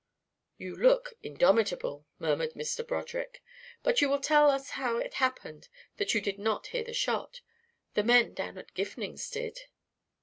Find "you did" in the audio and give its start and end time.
6.15-6.39